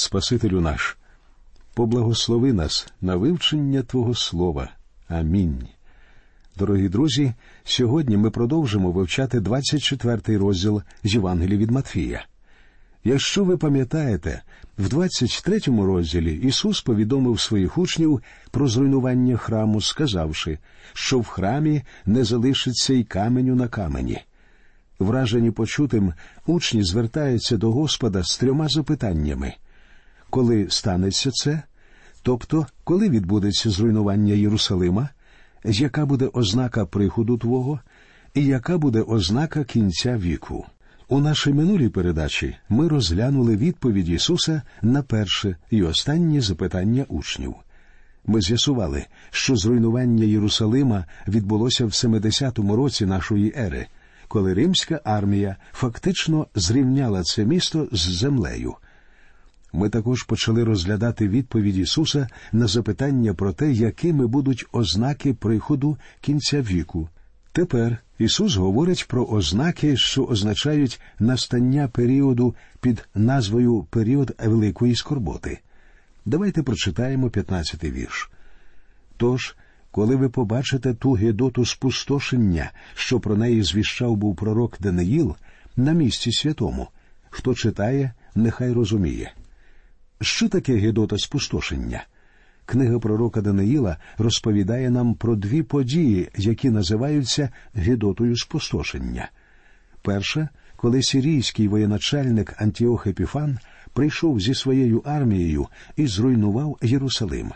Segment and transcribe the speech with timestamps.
[0.00, 0.96] Спасителю наш,
[1.74, 4.70] поблагослови нас на вивчення Твого Слова.
[5.08, 5.68] Амінь.
[6.58, 7.32] Дорогі друзі,
[7.64, 12.26] сьогодні ми продовжимо вивчати 24-й розділ з Євангелії від Матфія.
[13.04, 14.42] Якщо ви пам'ятаєте,
[14.78, 20.58] в 23-му розділі Ісус повідомив своїх учнів про зруйнування храму, сказавши,
[20.92, 24.18] що в храмі не залишиться й каменю на камені.
[24.98, 26.12] Вражені почутим,
[26.46, 29.54] учні звертаються до Господа з трьома запитаннями
[30.30, 31.62] коли станеться це,
[32.22, 35.08] тобто коли відбудеться зруйнування Єрусалима,
[35.64, 37.80] яка буде ознака приходу Твого,
[38.34, 40.66] і яка буде ознака кінця віку.
[41.08, 47.54] У нашій минулій передачі ми розглянули відповідь Ісуса на перше і останнє запитання учнів.
[48.26, 53.86] Ми з'ясували, що зруйнування Єрусалима відбулося в 70-му році нашої ери,
[54.28, 58.74] коли римська армія фактично зрівняла це місто з землею.
[59.72, 66.60] Ми також почали розглядати відповідь Ісуса на запитання про те, якими будуть ознаки приходу кінця
[66.60, 67.08] віку.
[67.52, 75.58] Тепер Ісус говорить про ознаки, що означають настання періоду під назвою період великої скорботи.
[76.24, 78.30] Давайте прочитаємо 15-й вірш.
[79.16, 79.56] Тож,
[79.90, 85.36] коли ви побачите ту гедоту спустошення, що про неї звіщав був пророк Даниїл,
[85.76, 86.88] на місці святому,
[87.30, 89.32] хто читає, нехай розуміє.
[90.20, 92.04] Що таке гедота спустошення?
[92.66, 99.30] Книга пророка Даниїла розповідає нам про дві події, які називаються гедотою спустошення.
[100.02, 103.58] Перша, коли сирійський воєначальник Антіох Епіфан
[103.92, 107.52] прийшов зі своєю армією і зруйнував Єрусалим.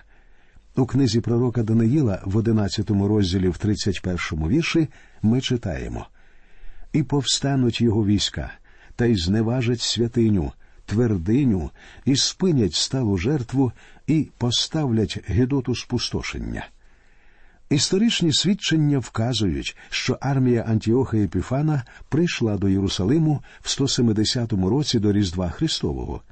[0.77, 4.89] У книзі пророка Даниїла в 11 розділі в 31 вірші
[5.23, 6.07] ми читаємо
[6.93, 8.53] І повстануть його війська,
[8.97, 10.53] та й зневажать святиню,
[10.93, 11.71] твердиню,
[12.05, 13.73] і спинять сталу жертву,
[14.07, 16.67] і поставлять гидоту спустошення.
[17.71, 25.51] Історичні свідчення вказують, що армія Антіоха Епіфана прийшла до Єрусалиму в 170 році до Різдва
[25.51, 26.23] Христового.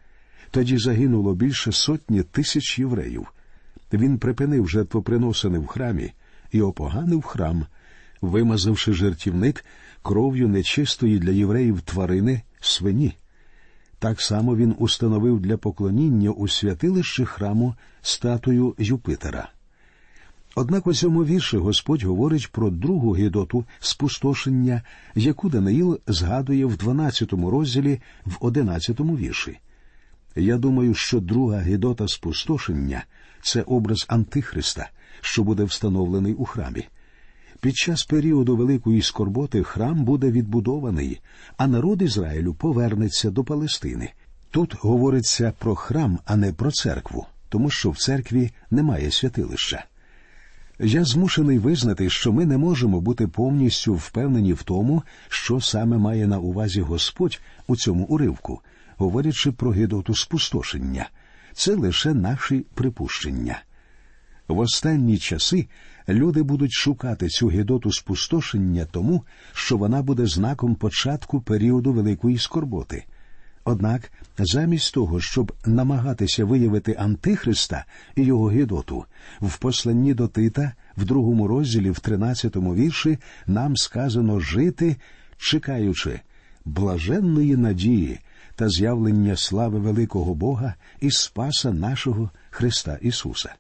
[0.51, 3.27] Тоді загинуло більше сотні тисяч євреїв.
[3.93, 6.13] Він припинив жертвоприносини в храмі
[6.53, 7.67] і опоганив храм,
[8.21, 9.65] вимазавши жертівник
[10.03, 13.17] кров'ю нечистої для євреїв тварини свині.
[14.01, 19.49] Так само він установив для поклоніння у святилищі храму статую Юпитера.
[20.55, 24.83] Однак у цьому вірші Господь говорить про другу гідоту спустошення,
[25.15, 29.59] яку Даниїл згадує в 12 розділі в 11 вірші.
[30.37, 33.05] Я думаю, що друга гідота спустошення
[33.43, 34.91] це образ Антихриста,
[35.21, 36.87] що буде встановлений у храмі.
[37.61, 41.21] Під час періоду великої скорботи храм буде відбудований,
[41.57, 44.13] а народ Ізраїлю повернеться до Палестини.
[44.51, 49.85] Тут говориться про храм, а не про церкву, тому що в церкві немає святилища.
[50.79, 56.27] Я змушений визнати, що ми не можемо бути повністю впевнені в тому, що саме має
[56.27, 58.61] на увазі Господь у цьому уривку,
[58.97, 61.09] говорячи про гидоту спустошення.
[61.53, 63.63] Це лише наші припущення.
[64.51, 65.69] В останні часи
[66.09, 69.23] люди будуть шукати цю гідоту спустошення тому,
[69.53, 73.05] що вона буде знаком початку періоду великої скорботи.
[73.65, 77.85] Однак, замість того, щоб намагатися виявити Антихриста
[78.17, 79.05] і його гідоту,
[79.41, 84.97] в посланні до Тита, в другому розділі, в тринадцятому вірші, нам сказано жити,
[85.39, 86.21] чекаючи
[86.65, 88.19] блаженної надії
[88.55, 93.55] та з'явлення слави великого Бога і Спаса нашого Христа Ісуса.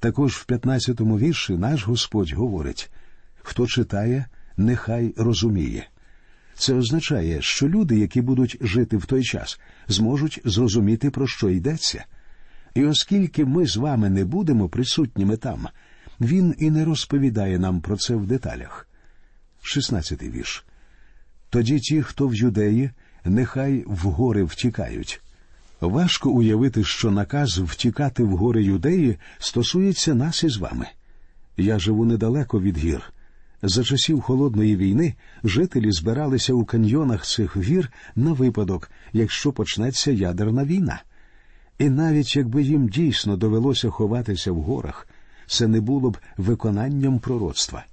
[0.00, 2.90] Також в 15-му вірші наш Господь говорить
[3.42, 5.88] хто читає, нехай розуміє.
[6.54, 12.04] Це означає, що люди, які будуть жити в той час, зможуть зрозуміти, про що йдеться.
[12.74, 15.68] І оскільки ми з вами не будемо присутніми там,
[16.20, 18.88] він і не розповідає нам про це в деталях.
[19.62, 20.64] 16-й вірш.
[21.50, 22.90] Тоді ті, хто в юдеї,
[23.24, 25.22] нехай в гори втікають.
[25.80, 30.86] Важко уявити, що наказ втікати в гори юдеї стосується нас із вами.
[31.56, 33.12] Я живу недалеко від гір.
[33.62, 40.64] За часів холодної війни жителі збиралися у каньйонах цих гір на випадок, якщо почнеться ядерна
[40.64, 41.02] війна.
[41.78, 45.08] І навіть якби їм дійсно довелося ховатися в горах,
[45.46, 47.84] це не було б виконанням пророцтва.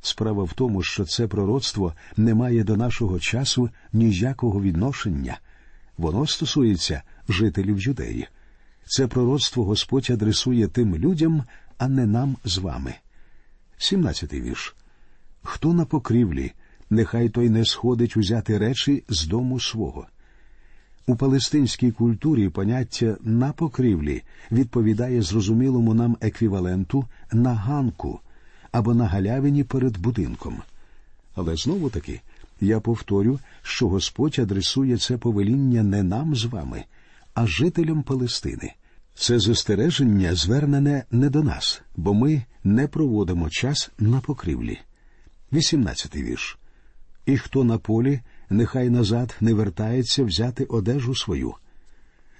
[0.00, 5.38] Справа в тому, що це пророцтво не має до нашого часу ніякого відношення.
[5.96, 8.28] Воно стосується жителів юдеї.
[8.86, 11.44] Це пророцтво Господь адресує тим людям,
[11.78, 12.94] а не нам з вами.
[13.78, 14.76] 17 вірш.
[15.42, 16.52] Хто на покрівлі,
[16.90, 20.06] нехай той не сходить узяти речі з дому свого.
[21.06, 24.22] У палестинській культурі поняття на покрівлі
[24.52, 28.20] відповідає зрозумілому нам еквіваленту на ганку
[28.72, 30.62] або на галявині перед будинком.
[31.34, 32.20] Але знову таки
[32.60, 36.84] я повторю, що Господь адресує це повеління не нам з вами,
[37.34, 38.74] а жителям Палестини.
[39.14, 44.78] Це застереження звернене не до нас, бо ми не проводимо час на покрівлі.
[45.52, 46.58] 18 вірш.
[47.26, 48.20] І хто на полі,
[48.50, 51.54] нехай назад не вертається взяти одежу свою.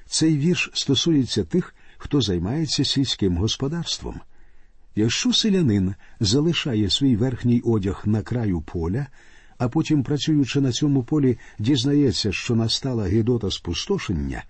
[0.07, 4.21] Цей вірш стосується тих, хто займається сільським господарством.
[4.95, 9.07] Якщо селянин залишає свій верхній одяг на краю поля,
[9.59, 14.45] а потім, працюючи на цьому полі, дізнається, що настала гідота спустошення,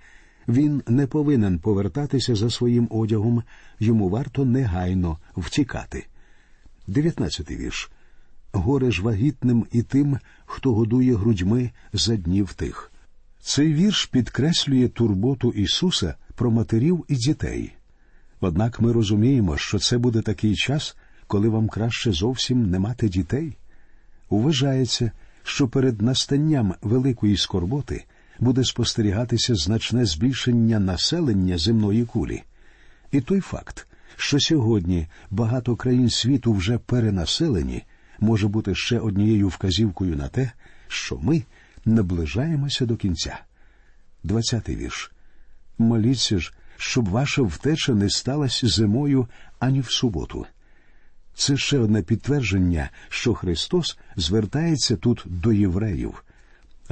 [0.48, 3.42] він не повинен повертатися за своїм одягом,
[3.80, 6.06] йому варто негайно втікати.
[6.86, 7.90] 19 вірш.
[8.52, 12.92] Горе ж вагітним і тим, хто годує грудьми за днів тих.
[13.40, 17.72] Цей вірш підкреслює турботу Ісуса про матерів і дітей.
[18.40, 20.96] Однак ми розуміємо, що це буде такий час,
[21.26, 23.56] коли вам краще зовсім не мати дітей.
[24.30, 25.10] Вважається,
[25.42, 28.04] що перед настанням великої скорботи
[28.40, 32.42] буде спостерігатися значне збільшення населення земної кулі.
[33.12, 33.86] І той факт,
[34.16, 37.84] що сьогодні багато країн світу вже перенаселені,
[38.20, 40.50] може бути ще однією вказівкою на те,
[40.88, 41.42] що ми
[41.84, 43.38] наближаємося до кінця.
[44.22, 45.12] Двадцятий вірш.
[45.78, 50.46] Моліться ж, щоб ваша втеча не сталася зимою ані в суботу.
[51.34, 56.24] Це ще одне підтвердження, що Христос звертається тут до євреїв.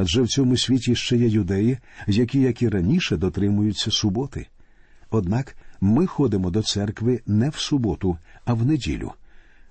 [0.01, 4.47] Адже в цьому світі ще є юдеї, які, як і раніше, дотримуються суботи.
[5.11, 9.13] Однак ми ходимо до церкви не в суботу, а в неділю.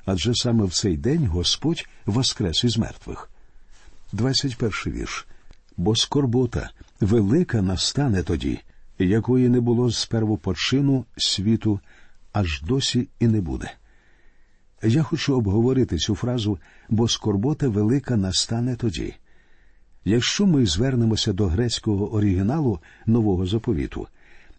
[0.06, 3.30] Адже саме в цей день Господь воскрес із мертвих.
[4.14, 5.28] 21 вірш.
[5.78, 8.60] Бо скорбота велика настане тоді,
[9.00, 11.80] якої не було з первопочину світу,
[12.32, 13.72] аж досі і не буде.
[14.84, 16.60] Я хочу обговорити цю фразу,
[16.90, 19.16] бо скорбота велика настане тоді.
[20.10, 24.08] Якщо ми звернемося до грецького оригіналу нового заповіту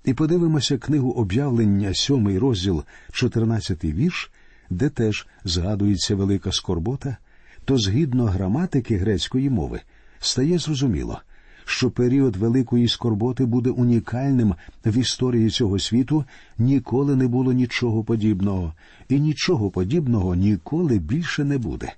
[0.04, 2.82] і подивимося книгу об'явлення, сьомий розділ,
[3.12, 4.30] 14 вірш,
[4.70, 7.16] де теж згадується велика скорбота,
[7.64, 9.80] то згідно граматики грецької мови
[10.20, 11.20] стає зрозуміло,
[11.64, 14.54] що період великої скорботи буде унікальним
[14.84, 16.24] в історії цього світу,
[16.58, 18.74] ніколи не було нічого подібного,
[19.08, 21.92] і нічого подібного ніколи більше не буде.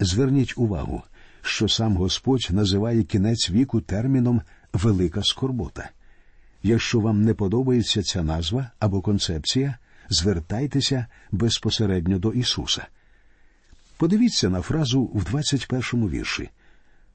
[0.00, 1.02] Зверніть увагу,
[1.42, 4.42] що сам Господь називає кінець віку терміном
[4.72, 5.90] велика скорбота.
[6.62, 12.86] Якщо вам не подобається ця назва або концепція, звертайтеся безпосередньо до Ісуса.
[13.96, 16.50] Подивіться на фразу в 21 вірші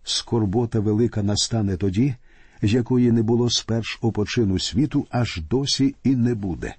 [0.03, 2.15] скорбота велика настане тоді,
[2.61, 6.75] якої не було сперш опочину світу, аж досі і не буде.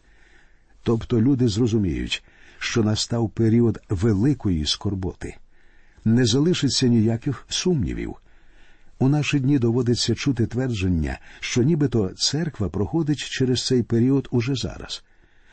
[0.82, 2.24] Тобто люди зрозуміють,
[2.58, 5.36] що настав період великої скорботи.
[6.04, 8.16] Не залишиться ніяких сумнівів.
[8.98, 15.04] У наші дні доводиться чути твердження, що нібито церква проходить через цей період уже зараз.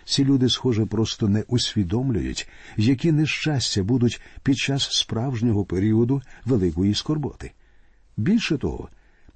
[0.05, 7.51] Ці люди, схоже, просто не усвідомлюють, які нещастя будуть під час справжнього періоду великої скорботи.
[8.17, 8.89] Більше того,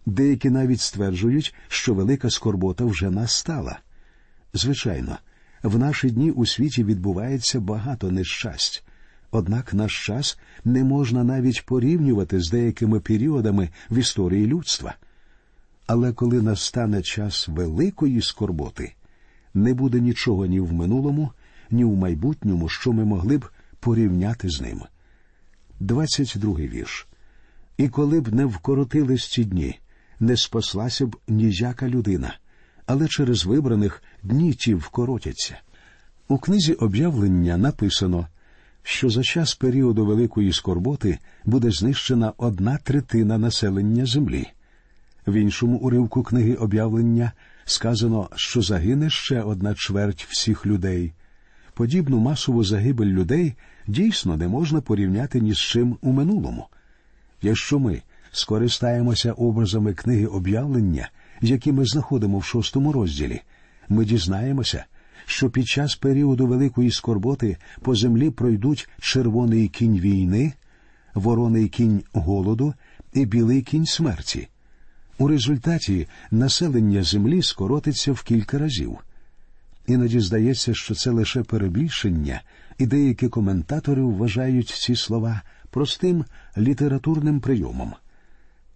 [0.06, 3.80] деякі навіть стверджують, що велика скорбота вже настала.
[4.54, 5.18] Звичайно,
[5.64, 8.85] в наші дні у світі відбувається багато нещасть,
[9.36, 14.96] однак наш час не можна навіть порівнювати з деякими періодами в історії людства.
[15.88, 18.94] Але коли настане час великої скорботи,
[19.54, 21.32] не буде нічого ні в минулому,
[21.72, 23.50] ні в майбутньому, що ми могли б
[23.80, 24.82] порівняти з ним.
[25.80, 27.08] 22 вірш.
[27.78, 29.80] І коли б не вкоротились ці дні,
[30.20, 32.38] не спаслася б ніяка людина,
[32.86, 35.58] але через вибраних дні ті вкоротяться.
[36.28, 38.28] У книзі об'явлення написано,
[38.88, 44.48] що за час періоду великої скорботи буде знищена одна третина населення землі.
[45.28, 47.32] В іншому уривку книги об'явлення
[47.66, 51.14] сказано, що загине ще одна чверть всіх людей.
[51.74, 53.54] Подібну масову загибель людей
[53.88, 56.68] дійсно не можна порівняти ні з чим у минулому.
[57.42, 58.02] Якщо ми
[58.32, 61.10] скористаємося образами книги об'явлення,
[61.42, 63.42] які ми знаходимо в шостому розділі,
[63.90, 64.86] ми дізнаємося,
[65.26, 70.54] що під час періоду великої скорботи по землі пройдуть червоний кінь війни,
[71.14, 72.74] вороний кінь голоду
[73.14, 74.48] і білий кінь смерті.
[75.18, 78.98] У результаті населення землі скоротиться в кілька разів.
[79.88, 82.42] Іноді здається, що це лише перебільшення,
[82.78, 86.26] і деякі коментатори вважають ці слова простим
[86.58, 87.94] літературним прийомом.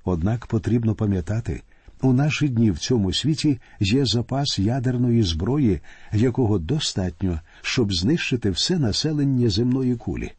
[0.04, 1.62] Однак потрібно пам'ятати,
[2.02, 5.80] У наші дні в цьому світі є запас ядерної зброї,
[6.14, 10.32] якого достатньо, щоб знищити все населення земної кулі.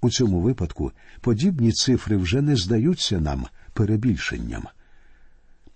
[0.00, 4.62] У цьому випадку подібні цифри вже не здаються нам перебільшенням.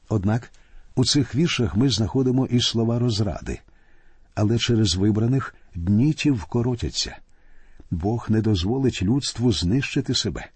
[0.09, 0.53] Однак
[0.95, 3.61] у цих віршах ми знаходимо і слова розради,
[4.35, 7.17] але через вибраних дні ті вкоротяться.
[7.91, 10.47] Бог не дозволить людству знищити себе.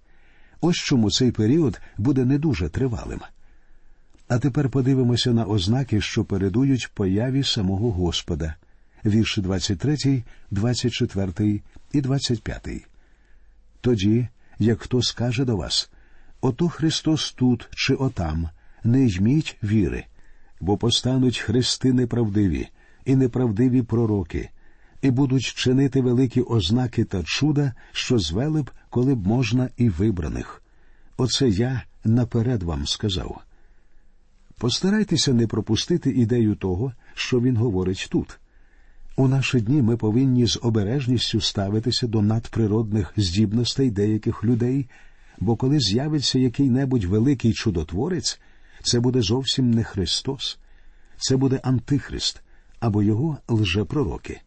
[0.61, 3.21] Ось чому цей період буде не дуже тривалим.
[4.29, 8.55] А тепер подивимося на ознаки, що передують появі самого Господа,
[9.05, 11.61] вірші 23, 24
[11.93, 12.69] і 25.
[13.81, 15.91] Тоді, як хто скаже до вас,
[16.41, 18.49] ото Христос тут чи отам,
[18.85, 20.05] не йміть віри,
[20.61, 22.69] бо постануть хрести неправдиві
[23.05, 24.51] і неправдиві пророки,
[25.03, 30.63] і будуть чинити великі ознаки та чуда, що звели б, коли б можна, і вибраних.
[31.17, 33.43] Оце я наперед вам сказав.
[34.59, 38.39] Постарайтеся не пропустити ідею того, що він говорить тут.
[39.17, 44.89] У наші дні ми повинні з обережністю ставитися до надприродних здібностей деяких людей,
[45.39, 48.41] бо коли з'явиться який-небудь великий чудотворець,
[48.83, 50.59] це буде зовсім не Христос,
[51.17, 52.43] це буде Антихрист
[52.81, 54.41] або його лжепророки.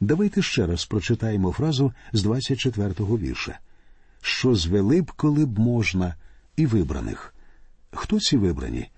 [0.00, 3.58] Давайте ще раз прочитаємо фразу з 24-го вірша
[4.22, 6.14] що звели б, коли б можна,
[6.56, 7.34] і вибраних.
[7.90, 8.90] Хто ці вибрані?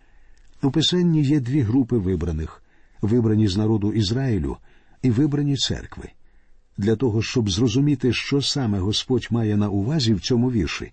[0.62, 2.62] У писанні є дві групи вибраних
[3.02, 4.56] вибрані з народу Ізраїлю
[5.02, 6.08] і вибрані церкви.
[6.78, 10.92] Для того, щоб зрозуміти, що саме Господь має на увазі в цьому вірші,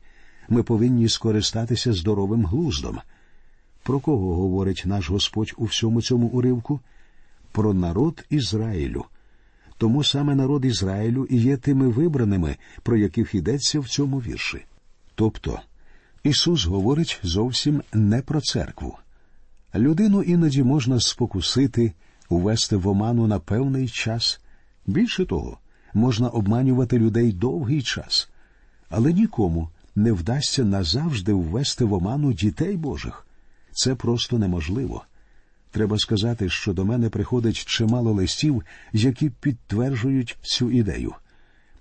[0.49, 2.99] ми повинні скористатися здоровим глуздом.
[3.83, 6.79] Про кого говорить наш Господь у всьому цьому уривку?
[7.51, 9.05] Про народ Ізраїлю.
[9.77, 14.65] Тому саме народ Ізраїлю і є тими вибраними, про яких йдеться в цьому вірші.
[15.15, 15.59] Тобто
[16.23, 18.97] Ісус говорить зовсім не про церкву.
[19.75, 21.93] Людину іноді можна спокусити,
[22.29, 24.41] увести в оману на певний час.
[24.87, 25.57] Більше того,
[25.93, 28.29] можна обманювати людей довгий час,
[28.89, 33.27] але нікому не вдасться назавжди ввести в оману дітей Божих.
[33.71, 35.03] Це просто неможливо.
[35.71, 41.13] Треба сказати, що до мене приходить чимало листів, які підтверджують цю ідею.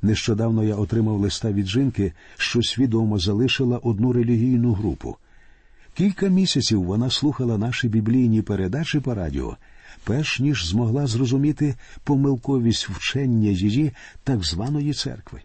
[0.02, 5.16] Нещодавно я отримав листа від жінки, що свідомо залишила одну релігійну групу.
[5.98, 9.56] Кілька місяців вона слухала наші біблійні передачі по радіо,
[10.04, 11.74] перш ніж змогла зрозуміти
[12.04, 13.92] помилковість вчення її
[14.24, 15.42] так званої церкви.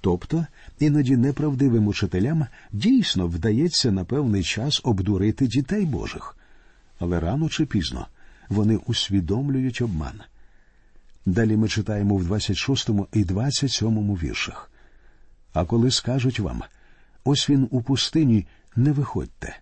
[0.00, 0.46] Тобто
[0.78, 6.36] іноді неправдивим учителям дійсно вдається на певний час обдурити дітей Божих
[6.98, 8.06] але рано чи пізно
[8.48, 10.20] вони усвідомлюють обман.
[11.26, 14.70] Далі ми читаємо в 26 і 27 віршах.
[15.52, 16.62] А коли скажуть вам
[17.24, 18.46] ось він у пустині,
[18.76, 19.56] не виходьте,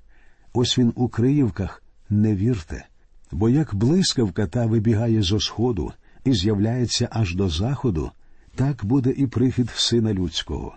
[0.52, 2.86] ось він у Криївках, не вірте,
[3.30, 5.92] бо як блискавка та вибігає зо сходу
[6.24, 8.10] і з'являється аж до заходу,
[8.54, 10.76] так буде і прихід сина людського.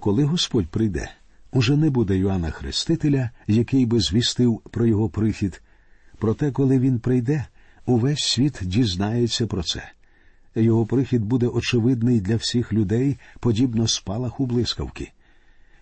[0.00, 1.10] Коли Господь прийде,
[1.52, 5.62] уже не буде Йоанна Хрестителя, який би звістив про його прихід,
[6.20, 7.46] Проте, коли він прийде,
[7.86, 9.90] увесь світ дізнається про це.
[10.54, 15.12] Його прихід буде очевидний для всіх людей, подібно спалаху блискавки.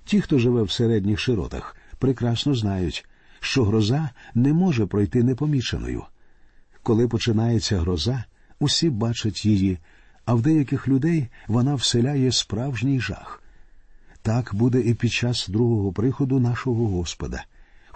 [0.05, 3.07] Ті, хто живе в середніх широтах, прекрасно знають,
[3.41, 6.05] що гроза не може пройти непоміченою.
[6.83, 8.25] Коли починається гроза,
[8.59, 9.79] усі бачать її,
[10.25, 13.43] а в деяких людей вона вселяє справжній жах.
[14.23, 17.45] Так буде і під час другого приходу нашого Господа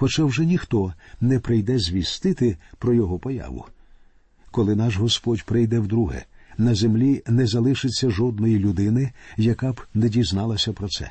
[0.02, 3.64] хоча вже ніхто не прийде звістити про його появу.
[4.50, 6.24] Коли наш Господь прийде вдруге,
[6.58, 11.10] на землі не залишиться жодної людини, яка б не дізналася про це.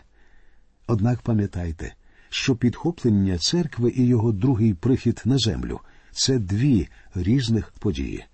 [0.88, 1.94] Однак пам'ятайте,
[2.34, 5.80] що підхоплення церкви і його другий прихід на землю
[6.12, 8.26] це дві різних події.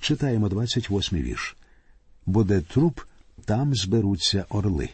[0.00, 1.56] Читаємо 28-й вірш.
[2.26, 3.00] Бо де труп,
[3.44, 4.88] там зберуться орли.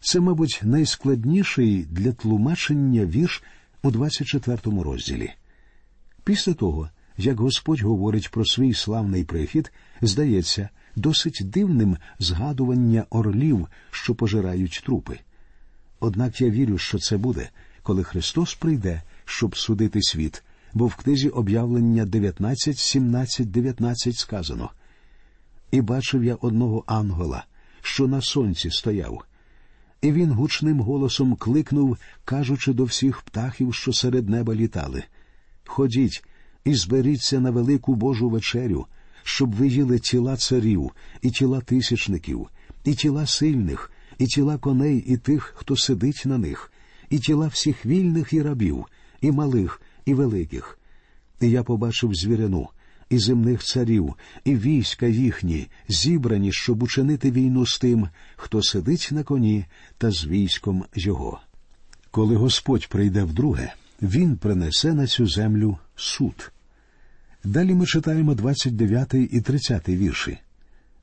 [0.00, 3.42] Це, мабуть, найскладніший для тлумачення вірш
[3.82, 5.32] у 24 розділі.
[6.24, 14.14] Після того, як Господь говорить про свій славний прихід, здається, досить дивним згадування орлів, що
[14.14, 15.18] пожирають трупи.
[16.04, 17.50] Однак я вірю, що це буде,
[17.82, 20.42] коли Христос прийде, щоб судити світ,
[20.74, 24.70] бо в книзі об'явлення 19, 17, 19 сказано
[25.70, 27.44] І бачив я одного ангела,
[27.82, 29.24] що на сонці стояв,
[30.00, 35.04] і він гучним голосом кликнув, кажучи до всіх птахів, що серед неба літали
[35.64, 36.24] Ходіть
[36.64, 38.86] і зберіться на велику Божу вечерю,
[39.22, 40.90] щоб ви їли тіла царів,
[41.22, 42.48] і тіла тисячників,
[42.84, 46.72] і тіла сильних, і тіла коней, і тих, хто сидить на них,
[47.10, 48.84] і тіла всіх вільних і рабів,
[49.20, 50.78] і малих, і великих.
[51.40, 52.68] І я побачив звірину,
[53.10, 54.14] і земних царів,
[54.44, 59.64] і війська їхні, зібрані, щоб учинити війну з тим, хто сидить на коні
[59.98, 61.40] та з військом його.
[62.10, 66.52] Коли Господь прийде вдруге, Він принесе на цю землю суд.
[67.44, 70.38] Далі ми читаємо 29 і 30 вірші.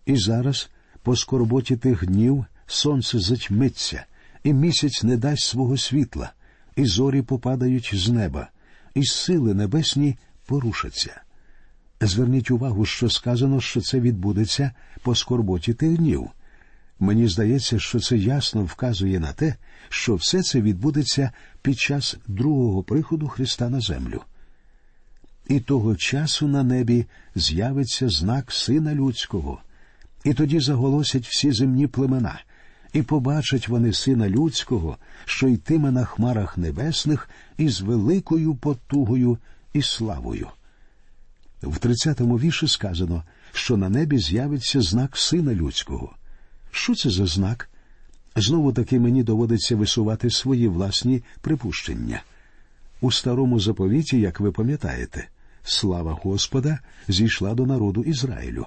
[0.05, 0.69] І зараз,
[1.03, 4.05] по скорботі тих днів, сонце затьмиться,
[4.43, 6.33] і місяць не дасть свого світла,
[6.75, 8.49] і зорі попадають з неба,
[8.95, 11.21] і сили небесні порушаться.
[12.01, 14.71] Зверніть увагу, що сказано, що це відбудеться
[15.01, 16.29] по скорботі тих днів.
[16.99, 19.55] Мені здається, що це ясно вказує на те,
[19.89, 24.21] що все це відбудеться під час другого приходу Христа на землю.
[25.47, 29.61] І того часу на небі з'явиться знак Сина Людського,
[30.23, 32.41] і тоді заголосять всі земні племена,
[32.93, 39.37] і побачать вони Сина Людського, що йтиме на хмарах небесних із великою потугою
[39.73, 40.47] і славою.
[41.63, 46.15] В тридцятому вірші сказано, що на небі з'явиться знак Сина Людського.
[46.71, 47.69] Що це за знак?
[48.35, 52.21] Знову таки мені доводиться висувати свої власні припущення.
[53.01, 55.27] У старому заповіті, як ви пам'ятаєте,
[55.63, 58.65] слава Господа зійшла до народу Ізраїлю.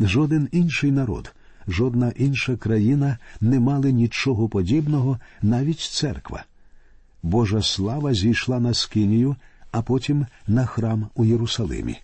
[0.00, 1.34] Жоден інший народ,
[1.68, 6.44] жодна інша країна не мали нічого подібного, навіть церква.
[7.22, 9.36] Божа слава зійшла на Скинію,
[9.70, 11.98] а потім на храм у Єрусалимі.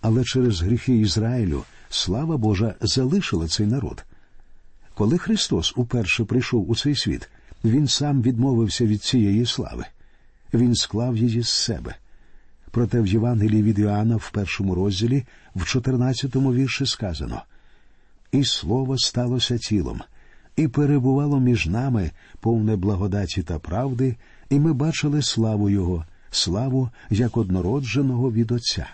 [0.00, 4.04] Але через гріхи Ізраїлю слава Божа залишила цей народ.
[4.94, 7.30] Коли Христос уперше прийшов у цей світ,
[7.64, 9.84] Він сам відмовився від цієї слави.
[10.54, 11.94] Він склав її з себе.
[12.70, 15.24] Проте в Євангелії від Іоанна в першому розділі,
[15.54, 17.42] в 14-му вірші сказано
[18.34, 20.00] І слово сталося тілом,
[20.56, 22.10] і перебувало між нами
[22.40, 24.16] повне благодаті та правди,
[24.50, 28.86] і ми бачили славу Його, славу як однородженого від Отця.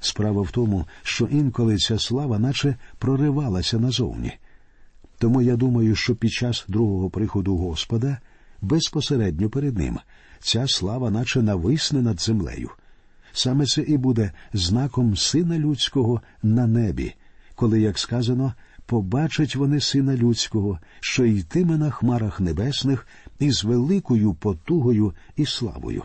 [0.00, 4.32] Справа в тому, що інколи ця слава наче проривалася назовні.
[5.18, 8.18] Тому я думаю, що під час другого приходу Господа
[8.62, 9.98] безпосередньо перед ним
[10.40, 12.70] ця слава наче нависне над землею.
[13.32, 17.14] Саме це і буде знаком Сина Людського на небі,
[17.62, 18.54] коли, як сказано,
[18.86, 23.06] побачать вони Сина Людського, що йтиме на хмарах небесних
[23.38, 26.02] із великою потугою і славою.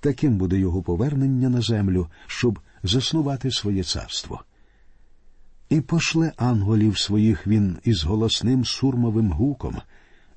[0.00, 4.44] Таким буде його повернення на землю, щоб заснувати своє царство.
[5.68, 9.76] І пошле анголів своїх він із голосним сурмовим гуком,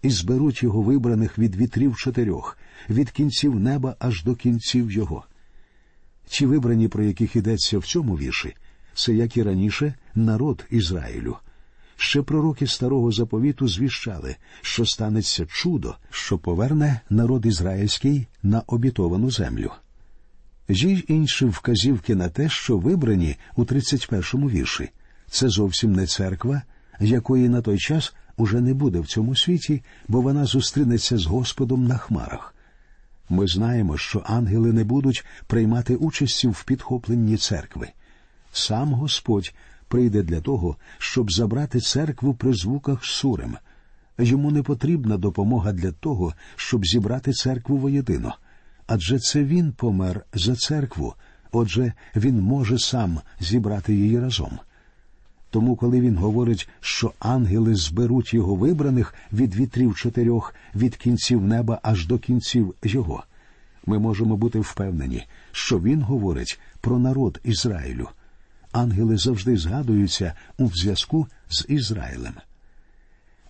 [0.01, 2.57] і зберуть його вибраних від вітрів чотирьох,
[2.89, 5.23] від кінців неба аж до кінців його.
[6.25, 8.55] Ті вибрані, про яких йдеться в цьому вірші,
[8.99, 11.37] це, як і раніше, народ Ізраїлю.
[11.97, 19.71] Ще пророки старого заповіту звіщали, що станеться чудо, що поверне народ ізраїльський на обітовану землю.
[20.69, 24.89] Є й інші вказівки на те, що вибрані у 31-му вірші.
[25.29, 26.61] Це зовсім не церква,
[26.99, 31.87] якої на той час уже не буде в цьому світі, бо вона зустрінеться з Господом
[31.87, 32.55] на хмарах.
[33.29, 37.89] Ми знаємо, що ангели не будуть приймати участі в підхопленні церкви.
[38.51, 39.53] Сам Господь
[39.87, 43.57] прийде для того, щоб забрати церкву при звуках сурем.
[44.17, 48.35] Йому не потрібна допомога для того, щоб зібрати церкву воєдино.
[48.87, 51.13] Адже це він помер за церкву,
[51.51, 54.59] отже, він може сам зібрати її разом.
[55.49, 61.79] Тому, коли він говорить, що ангели зберуть його вибраних від вітрів чотирьох від кінців неба
[61.83, 63.23] аж до кінців його,
[63.85, 68.09] ми можемо бути впевнені, що він говорить про народ Ізраїлю.
[68.71, 72.33] Ангели завжди згадуються у зв'язку з Ізраїлем.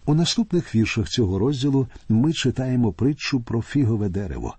[0.05, 4.55] У наступних віршах цього розділу ми читаємо притчу про фігове дерево.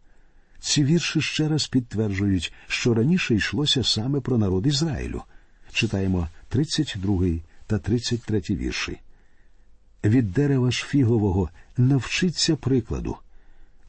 [0.61, 5.23] Ці вірші ще раз підтверджують, що раніше йшлося саме про народ Ізраїлю.
[5.73, 7.27] Читаємо 32
[7.67, 9.01] та 33 вірші.
[10.05, 13.17] Від дерева ж фігового навчиться прикладу.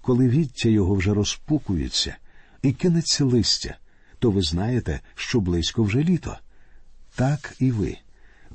[0.01, 2.15] Коли віття його вже розпукується
[2.61, 3.77] і кинеться листя,
[4.19, 6.37] то ви знаєте, що близько вже літо.
[7.15, 7.97] Так і ви.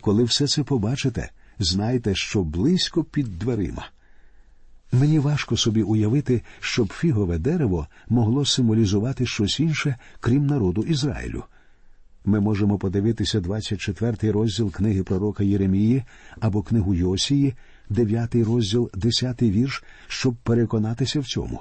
[0.01, 3.87] Коли все це побачите, знайте, що близько під дверима.
[4.93, 11.45] Мені важко собі уявити, щоб фігове дерево могло символізувати щось інше, крім народу Ізраїлю.
[12.25, 16.05] Ми можемо подивитися 24-й розділ книги пророка Єремії
[16.41, 17.55] або книгу Йосії,
[17.91, 21.61] 9-й розділ, 10-й вірш, щоб переконатися в цьому.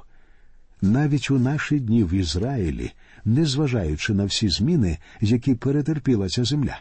[0.81, 2.91] Навіть у наші дні в Ізраїлі,
[3.25, 6.77] незважаючи на всі зміни, які перетерпіла ця земля,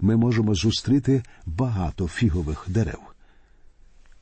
[0.00, 3.00] ми можемо зустріти багато фігових дерев.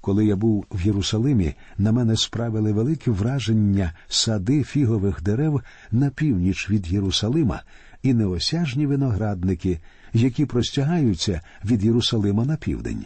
[0.00, 6.70] Коли я був в Єрусалимі, на мене справили велике враження сади фігових дерев на північ
[6.70, 7.62] від Єрусалима
[8.02, 9.80] і неосяжні виноградники,
[10.12, 13.04] які простягаються від Єрусалима на південь.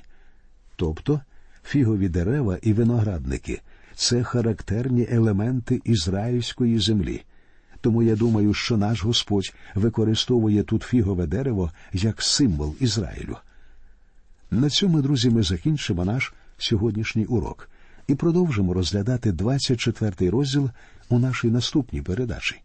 [0.77, 1.21] Тобто
[1.65, 3.61] фігові дерева і виноградники
[3.95, 7.23] це характерні елементи ізраїльської землі.
[7.87, 13.37] Тому я думаю, що наш Господь використовує тут фігове дерево як символ Ізраїлю.
[14.51, 17.71] На цьому, друзі, ми закінчимо наш сьогоднішній урок
[18.07, 20.71] і продовжимо розглядати 24-й розділ
[21.09, 22.61] у нашій наступній передачі.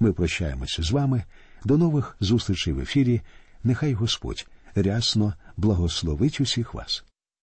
[0.00, 1.24] Ми прощаємося з вами.
[1.64, 3.20] До нових зустрічей в ефірі.
[3.64, 7.04] Нехай Господь рясно благословить усіх вас.